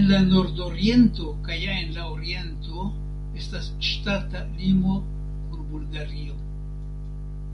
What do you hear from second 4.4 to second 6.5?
limo kun Bulgario.